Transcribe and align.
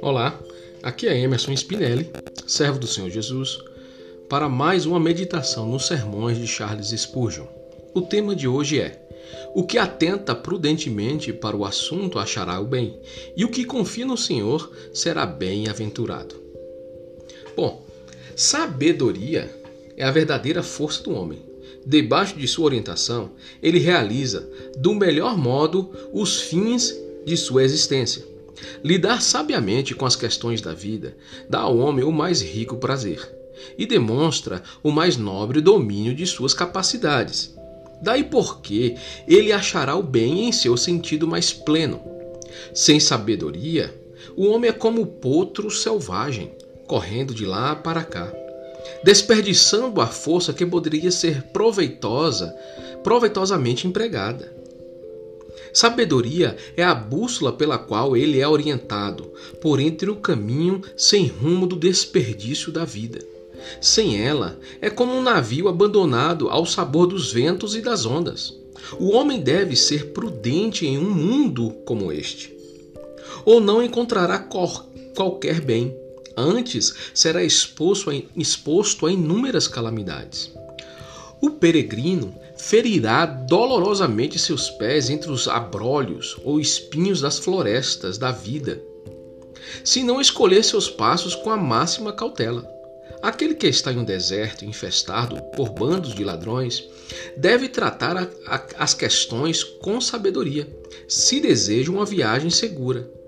Olá, 0.00 0.40
aqui 0.82 1.08
é 1.08 1.18
Emerson 1.18 1.52
Spinelli, 1.52 2.10
servo 2.46 2.78
do 2.78 2.86
Senhor 2.86 3.10
Jesus, 3.10 3.58
para 4.28 4.48
mais 4.48 4.86
uma 4.86 5.00
meditação 5.00 5.66
nos 5.68 5.86
sermões 5.86 6.38
de 6.38 6.46
Charles 6.46 6.88
Spurgeon. 6.88 7.46
O 7.92 8.02
tema 8.02 8.36
de 8.36 8.46
hoje 8.46 8.80
é: 8.80 9.00
O 9.54 9.64
que 9.66 9.78
atenta 9.78 10.34
prudentemente 10.34 11.32
para 11.32 11.56
o 11.56 11.64
assunto 11.64 12.18
achará 12.18 12.60
o 12.60 12.66
bem, 12.66 13.00
e 13.36 13.44
o 13.44 13.50
que 13.50 13.64
confia 13.64 14.06
no 14.06 14.16
Senhor 14.16 14.70
será 14.94 15.26
bem-aventurado. 15.26 16.36
Bom, 17.56 17.84
sabedoria 18.36 19.50
é 19.96 20.04
a 20.04 20.10
verdadeira 20.10 20.62
força 20.62 21.02
do 21.02 21.12
homem. 21.12 21.49
Debaixo 21.84 22.36
de 22.36 22.46
sua 22.46 22.66
orientação, 22.66 23.32
ele 23.62 23.78
realiza 23.78 24.48
do 24.76 24.94
melhor 24.94 25.36
modo 25.36 25.90
os 26.12 26.40
fins 26.40 26.94
de 27.24 27.36
sua 27.36 27.62
existência. 27.62 28.24
Lidar 28.84 29.22
sabiamente 29.22 29.94
com 29.94 30.04
as 30.04 30.16
questões 30.16 30.60
da 30.60 30.74
vida 30.74 31.16
dá 31.48 31.60
ao 31.60 31.78
homem 31.78 32.04
o 32.04 32.12
mais 32.12 32.42
rico 32.42 32.76
prazer 32.76 33.40
e 33.76 33.86
demonstra 33.86 34.62
o 34.82 34.90
mais 34.90 35.16
nobre 35.16 35.60
domínio 35.60 36.14
de 36.14 36.26
suas 36.26 36.54
capacidades. 36.54 37.54
Daí 38.02 38.24
porque 38.24 38.96
ele 39.28 39.52
achará 39.52 39.94
o 39.94 40.02
bem 40.02 40.48
em 40.48 40.52
seu 40.52 40.76
sentido 40.76 41.26
mais 41.26 41.52
pleno. 41.52 42.00
Sem 42.74 42.98
sabedoria, 42.98 43.94
o 44.36 44.46
homem 44.46 44.70
é 44.70 44.72
como 44.72 45.02
o 45.02 45.06
potro 45.06 45.70
selvagem, 45.70 46.52
correndo 46.86 47.34
de 47.34 47.44
lá 47.44 47.76
para 47.76 48.02
cá, 48.02 48.32
desperdiçando 49.02 50.00
a 50.00 50.06
força 50.06 50.52
que 50.52 50.66
poderia 50.66 51.10
ser 51.10 51.42
proveitosa, 51.44 52.54
proveitosamente 53.02 53.86
empregada. 53.86 54.60
Sabedoria 55.72 56.56
é 56.76 56.82
a 56.82 56.94
bússola 56.94 57.52
pela 57.52 57.78
qual 57.78 58.16
ele 58.16 58.40
é 58.40 58.48
orientado 58.48 59.32
por 59.60 59.78
entre 59.78 60.10
o 60.10 60.16
caminho 60.16 60.82
sem 60.96 61.26
rumo 61.26 61.66
do 61.66 61.76
desperdício 61.76 62.72
da 62.72 62.84
vida. 62.84 63.20
Sem 63.80 64.20
ela, 64.20 64.58
é 64.80 64.90
como 64.90 65.12
um 65.12 65.22
navio 65.22 65.68
abandonado 65.68 66.48
ao 66.48 66.66
sabor 66.66 67.06
dos 67.06 67.32
ventos 67.32 67.76
e 67.76 67.80
das 67.80 68.04
ondas. 68.06 68.58
O 68.98 69.10
homem 69.10 69.40
deve 69.40 69.76
ser 69.76 70.06
prudente 70.08 70.86
em 70.86 70.98
um 70.98 71.10
mundo 71.10 71.70
como 71.84 72.10
este, 72.10 72.52
ou 73.44 73.60
não 73.60 73.82
encontrará 73.82 74.38
qualquer 75.14 75.60
bem. 75.60 75.94
Antes, 76.40 76.94
será 77.12 77.44
exposto 77.44 78.08
a, 78.10 78.14
exposto 78.34 79.06
a 79.06 79.12
inúmeras 79.12 79.68
calamidades. 79.68 80.50
O 81.40 81.50
peregrino 81.50 82.34
ferirá 82.56 83.26
dolorosamente 83.26 84.38
seus 84.38 84.70
pés 84.70 85.10
entre 85.10 85.30
os 85.30 85.48
abrolhos 85.48 86.36
ou 86.44 86.58
espinhos 86.60 87.20
das 87.20 87.38
florestas 87.38 88.18
da 88.18 88.30
vida, 88.30 88.82
se 89.84 90.02
não 90.02 90.20
escolher 90.20 90.64
seus 90.64 90.88
passos 90.88 91.34
com 91.34 91.50
a 91.50 91.56
máxima 91.56 92.12
cautela. 92.12 92.68
Aquele 93.22 93.54
que 93.54 93.66
está 93.66 93.92
em 93.92 93.98
um 93.98 94.04
deserto 94.04 94.64
infestado 94.64 95.42
por 95.54 95.70
bandos 95.70 96.14
de 96.14 96.24
ladrões 96.24 96.88
deve 97.36 97.68
tratar 97.68 98.16
a, 98.16 98.28
a, 98.46 98.66
as 98.78 98.94
questões 98.94 99.62
com 99.62 100.00
sabedoria, 100.00 100.66
se 101.06 101.38
deseja 101.38 101.90
uma 101.90 102.06
viagem 102.06 102.50
segura. 102.50 103.19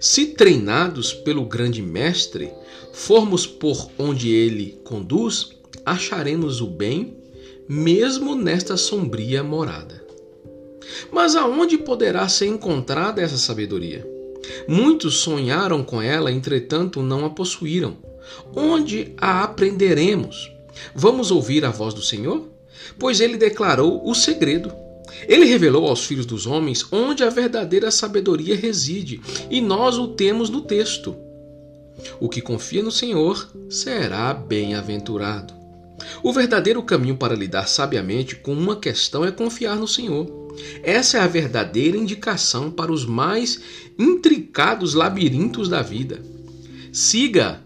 Se 0.00 0.26
treinados 0.26 1.12
pelo 1.12 1.44
grande 1.44 1.82
mestre, 1.82 2.50
formos 2.92 3.46
por 3.46 3.90
onde 3.98 4.30
ele 4.30 4.78
conduz, 4.84 5.50
acharemos 5.84 6.60
o 6.60 6.66
bem 6.66 7.16
mesmo 7.68 8.34
nesta 8.34 8.76
sombria 8.76 9.42
morada. 9.42 10.04
Mas 11.10 11.34
aonde 11.34 11.78
poderá 11.78 12.28
ser 12.28 12.46
encontrada 12.46 13.20
essa 13.20 13.36
sabedoria? 13.36 14.06
Muitos 14.68 15.18
sonharam 15.18 15.82
com 15.82 16.00
ela, 16.00 16.30
entretanto 16.30 17.02
não 17.02 17.24
a 17.24 17.30
possuíram. 17.30 17.96
Onde 18.54 19.12
a 19.16 19.42
aprenderemos? 19.42 20.50
Vamos 20.94 21.30
ouvir 21.30 21.64
a 21.64 21.70
voz 21.70 21.94
do 21.94 22.02
Senhor? 22.02 22.48
Pois 22.98 23.20
ele 23.20 23.36
declarou 23.36 24.08
o 24.08 24.14
segredo. 24.14 24.72
Ele 25.28 25.44
revelou 25.44 25.86
aos 25.86 26.04
filhos 26.04 26.26
dos 26.26 26.46
homens 26.46 26.86
onde 26.92 27.24
a 27.24 27.30
verdadeira 27.30 27.90
sabedoria 27.90 28.56
reside, 28.56 29.20
e 29.50 29.60
nós 29.60 29.98
o 29.98 30.08
temos 30.08 30.50
no 30.50 30.62
texto. 30.62 31.16
O 32.20 32.28
que 32.28 32.40
confia 32.40 32.82
no 32.82 32.92
Senhor 32.92 33.50
será 33.70 34.34
bem-aventurado. 34.34 35.54
O 36.22 36.32
verdadeiro 36.32 36.82
caminho 36.82 37.16
para 37.16 37.34
lidar 37.34 37.68
sabiamente 37.68 38.36
com 38.36 38.52
uma 38.52 38.76
questão 38.76 39.24
é 39.24 39.32
confiar 39.32 39.76
no 39.76 39.88
Senhor. 39.88 40.46
Essa 40.82 41.18
é 41.18 41.20
a 41.20 41.26
verdadeira 41.26 41.96
indicação 41.96 42.70
para 42.70 42.92
os 42.92 43.04
mais 43.04 43.60
intricados 43.98 44.94
labirintos 44.94 45.68
da 45.68 45.82
vida. 45.82 46.22
Siga 46.92 47.62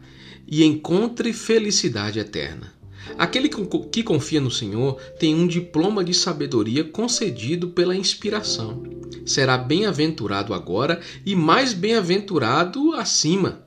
e 0.47 0.65
encontre 0.65 1.33
felicidade 1.33 2.19
eterna. 2.19 2.80
Aquele 3.19 3.49
que 3.49 4.03
confia 4.03 4.41
no 4.41 4.51
Senhor 4.51 5.01
tem 5.19 5.35
um 5.35 5.47
diploma 5.47 6.03
de 6.03 6.15
sabedoria 6.15 6.85
concedido 6.85 7.69
pela 7.69 7.95
inspiração. 7.95 8.83
Será 9.27 9.59
bem-aventurado 9.59 10.55
agora 10.55 11.01
e 11.25 11.35
mais 11.35 11.73
bem-aventurado 11.73 12.95
acima. 12.95 13.63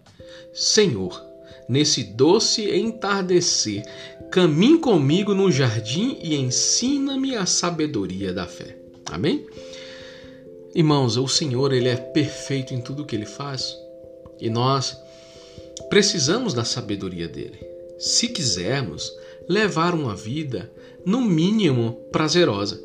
Senhor, 0.53 1.21
nesse 1.69 2.03
doce 2.03 2.69
entardecer, 2.75 3.83
caminhe 4.31 4.79
comigo 4.79 5.33
no 5.33 5.51
jardim 5.51 6.17
e 6.21 6.35
ensina-me 6.35 7.35
a 7.35 7.45
sabedoria 7.45 8.33
da 8.33 8.47
fé. 8.47 8.77
Amém? 9.11 9.45
Irmãos, 10.75 11.17
o 11.17 11.27
Senhor 11.27 11.71
ele 11.71 11.87
é 11.87 11.95
perfeito 11.95 12.73
em 12.73 12.81
tudo 12.81 13.05
que 13.05 13.15
ele 13.15 13.27
faz 13.27 13.77
e 14.39 14.49
nós 14.49 14.97
precisamos 15.89 16.53
da 16.53 16.65
sabedoria 16.65 17.27
dele. 17.27 17.59
Se 17.99 18.27
quisermos 18.27 19.13
levar 19.47 19.93
uma 19.93 20.15
vida 20.15 20.71
no 21.05 21.21
mínimo 21.21 21.99
prazerosa. 22.11 22.81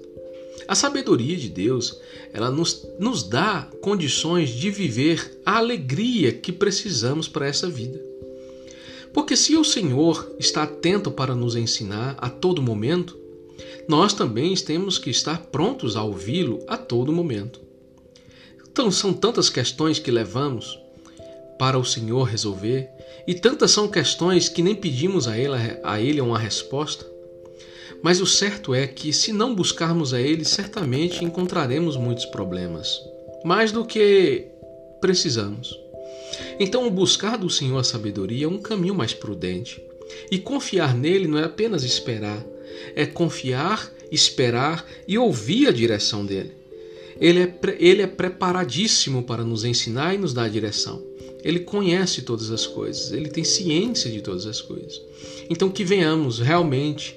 A 0.66 0.74
sabedoria 0.74 1.36
de 1.36 1.48
Deus, 1.48 1.98
ela 2.32 2.50
nos, 2.50 2.86
nos 2.98 3.22
dá 3.22 3.68
condições 3.80 4.50
de 4.50 4.70
viver 4.70 5.40
a 5.44 5.56
alegria 5.56 6.32
que 6.32 6.52
precisamos 6.52 7.26
para 7.26 7.46
essa 7.46 7.68
vida. 7.68 7.98
Porque 9.12 9.34
se 9.36 9.56
o 9.56 9.64
Senhor 9.64 10.36
está 10.38 10.64
atento 10.64 11.10
para 11.10 11.34
nos 11.34 11.56
ensinar 11.56 12.16
a 12.18 12.28
todo 12.28 12.60
momento, 12.60 13.18
nós 13.88 14.12
também 14.12 14.54
temos 14.54 14.98
que 14.98 15.08
estar 15.08 15.46
prontos 15.46 15.96
a 15.96 16.02
ouvi-lo 16.04 16.58
a 16.68 16.76
todo 16.76 17.12
momento. 17.12 17.60
Então, 18.70 18.90
são 18.90 19.12
tantas 19.12 19.48
questões 19.48 19.98
que 19.98 20.10
levamos 20.10 20.78
para 21.58 21.78
o 21.78 21.84
Senhor 21.84 22.24
resolver, 22.24 22.88
e 23.26 23.34
tantas 23.34 23.70
são 23.70 23.88
questões 23.88 24.48
que 24.48 24.62
nem 24.62 24.74
pedimos 24.74 25.26
a 25.28 25.36
Ele, 25.36 25.54
a 25.82 26.00
ele 26.00 26.20
uma 26.20 26.38
resposta. 26.38 27.04
Mas 28.02 28.20
o 28.20 28.26
certo 28.26 28.74
é 28.74 28.86
que, 28.86 29.12
se 29.12 29.32
não 29.32 29.54
buscarmos 29.54 30.14
a 30.14 30.20
Ele, 30.20 30.44
certamente 30.44 31.24
encontraremos 31.24 31.96
muitos 31.96 32.24
problemas, 32.26 33.00
mais 33.44 33.72
do 33.72 33.84
que 33.84 34.46
precisamos. 35.00 35.78
Então, 36.60 36.86
o 36.86 36.90
buscar 36.90 37.36
do 37.36 37.50
Senhor 37.50 37.78
a 37.78 37.84
sabedoria 37.84 38.46
é 38.46 38.48
um 38.48 38.58
caminho 38.58 38.94
mais 38.94 39.12
prudente. 39.12 39.82
E 40.30 40.38
confiar 40.38 40.94
nele 40.94 41.28
não 41.28 41.38
é 41.38 41.44
apenas 41.44 41.84
esperar, 41.84 42.44
é 42.94 43.04
confiar, 43.04 43.92
esperar 44.10 44.86
e 45.06 45.18
ouvir 45.18 45.68
a 45.68 45.72
direção 45.72 46.24
dele. 46.24 46.52
Ele 47.20 47.42
é, 47.42 47.54
ele 47.78 48.02
é 48.02 48.06
preparadíssimo 48.06 49.22
para 49.22 49.44
nos 49.44 49.64
ensinar 49.64 50.14
e 50.14 50.18
nos 50.18 50.32
dar 50.32 50.44
a 50.44 50.48
direção. 50.48 51.02
Ele 51.48 51.60
conhece 51.60 52.20
todas 52.20 52.50
as 52.50 52.66
coisas, 52.66 53.10
ele 53.10 53.30
tem 53.30 53.42
ciência 53.42 54.10
de 54.10 54.20
todas 54.20 54.44
as 54.44 54.60
coisas. 54.60 55.00
Então, 55.48 55.70
que 55.70 55.82
venhamos 55.82 56.40
realmente 56.40 57.16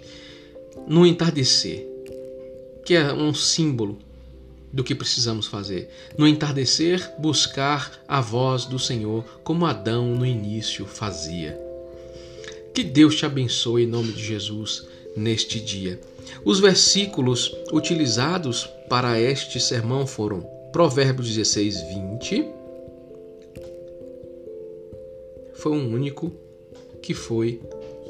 no 0.88 1.06
entardecer, 1.06 1.86
que 2.86 2.94
é 2.94 3.12
um 3.12 3.34
símbolo 3.34 4.00
do 4.72 4.86
que 4.86 4.96
precisamos 4.96 5.48
fazer. 5.48 5.90
No 6.18 6.26
entardecer, 6.26 7.12
buscar 7.20 8.02
a 8.08 8.22
voz 8.22 8.64
do 8.64 8.80
Senhor, 8.80 9.26
como 9.44 9.66
Adão 9.66 10.16
no 10.16 10.26
início 10.26 10.86
fazia. 10.86 11.60
Que 12.74 12.86
Deus 12.86 13.18
te 13.18 13.26
abençoe 13.26 13.84
em 13.84 13.88
nome 13.88 14.14
de 14.14 14.24
Jesus 14.24 14.88
neste 15.14 15.60
dia. 15.60 16.00
Os 16.46 16.58
versículos 16.62 17.54
utilizados 17.74 18.70
para 18.88 19.20
este 19.20 19.60
sermão 19.60 20.08
foram 20.08 20.40
Provérbios 20.72 21.28
16, 21.28 21.82
20. 21.82 22.61
Foi 25.62 25.74
um 25.74 25.94
único 25.94 26.34
que 27.04 27.14
foi 27.14 27.62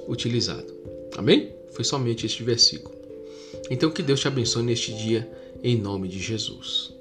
utilizado. 0.08 0.74
Amém? 1.18 1.54
Foi 1.74 1.84
somente 1.84 2.26
este 2.26 2.44
versículo. 2.44 2.96
Então 3.70 3.92
que 3.92 4.02
Deus 4.02 4.22
te 4.22 4.28
abençoe 4.30 4.64
neste 4.64 4.94
dia 4.94 5.30
em 5.62 5.78
nome 5.78 6.08
de 6.08 6.18
Jesus. 6.18 6.94